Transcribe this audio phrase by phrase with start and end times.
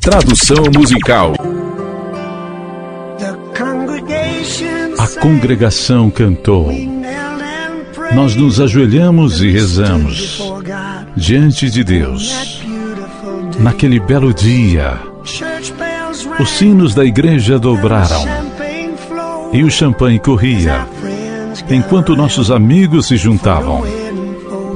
[0.00, 1.34] Tradução musical.
[4.98, 6.72] A congregação cantou.
[8.14, 10.42] Nós nos ajoelhamos e rezamos
[11.14, 12.62] diante de Deus.
[13.58, 14.98] Naquele belo dia,
[16.38, 18.24] os sinos da igreja dobraram
[19.52, 20.86] e o champanhe corria,
[21.68, 23.82] enquanto nossos amigos se juntavam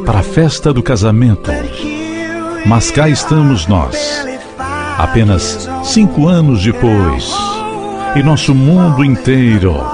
[0.04, 1.50] para a festa do casamento.
[2.66, 4.24] Mas cá estamos nós,
[4.98, 7.32] apenas cinco anos depois,
[8.16, 9.84] e nosso mundo inteiro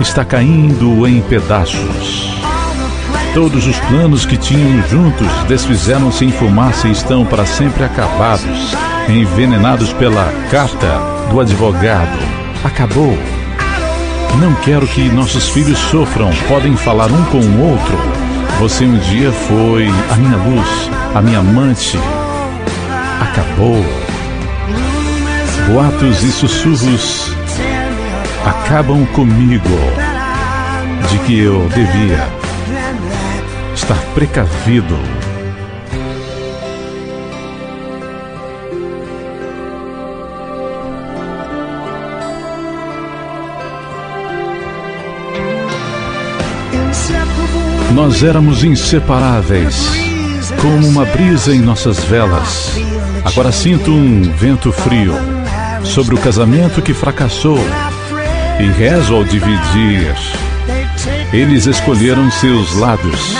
[0.00, 2.32] está caindo em pedaços.
[3.34, 8.74] Todos os planos que tinham juntos desfizeram-se em fumaça e estão para sempre acabados,
[9.08, 11.00] envenenados pela carta
[11.30, 12.18] do advogado.
[12.62, 13.16] Acabou.
[14.38, 17.98] Não quero que nossos filhos sofram, podem falar um com o outro.
[18.60, 21.98] Você um dia foi a minha luz, a minha amante.
[23.20, 24.01] Acabou.
[25.68, 27.34] Boatos e sussurros
[28.44, 29.78] acabam comigo
[31.10, 32.28] de que eu devia
[33.74, 34.98] estar precavido.
[47.94, 49.86] Nós éramos inseparáveis,
[50.60, 52.72] como uma brisa em nossas velas.
[53.24, 55.14] Agora sinto um vento frio
[55.84, 57.58] sobre o casamento que fracassou
[58.60, 60.14] e rezo ao dividir.
[61.32, 63.34] Eles escolheram seus lados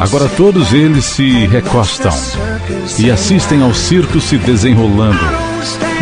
[0.00, 2.12] Agora todos eles se recostam
[2.98, 5.24] e assistem ao circo se desenrolando.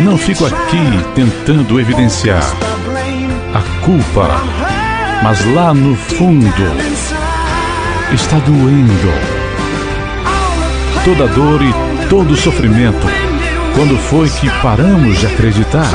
[0.01, 0.83] Não fico aqui
[1.15, 2.43] tentando evidenciar
[3.53, 4.29] a culpa,
[5.23, 6.63] mas lá no fundo
[8.13, 9.13] está doendo.
[11.05, 13.07] Toda dor e todo sofrimento.
[13.75, 15.89] Quando foi que paramos de acreditar?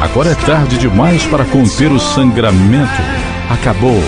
[0.00, 3.02] Agora é tarde demais para conter o sangramento.
[3.50, 4.02] Acabou.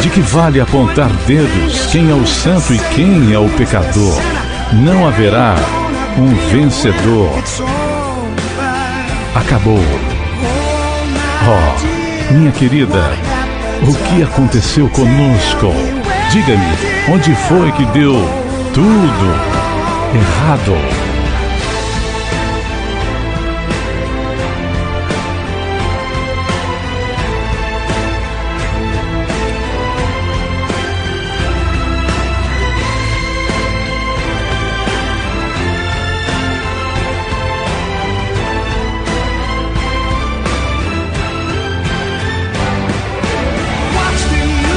[0.00, 4.20] De que vale apontar dedos quem é o santo e quem é o pecador?
[4.72, 5.54] Não haverá
[6.16, 7.30] um vencedor.
[9.34, 9.82] Acabou.
[11.46, 13.10] Oh, minha querida,
[13.82, 15.72] o que aconteceu conosco?
[16.30, 18.14] Diga-me, onde foi que deu
[18.74, 19.77] tudo
[20.14, 20.76] errado?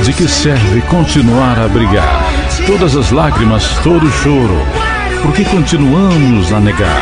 [0.05, 2.23] De que serve continuar a brigar?
[2.65, 4.90] Todas as lágrimas, todo o choro.
[5.21, 7.01] Por que continuamos a negar?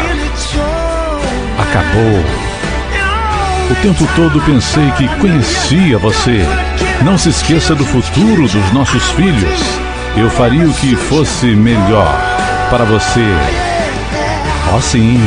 [1.57, 2.23] Acabou.
[3.71, 6.45] O tempo todo pensei que conhecia você.
[7.03, 9.59] Não se esqueça do futuro dos nossos filhos.
[10.17, 12.13] Eu faria o que fosse melhor
[12.69, 13.25] para você.
[14.75, 15.19] Oh, sim.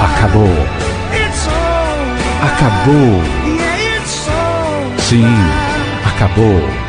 [0.00, 0.66] Acabou.
[2.42, 3.22] Acabou.
[4.98, 5.26] Sim,
[6.04, 6.85] acabou.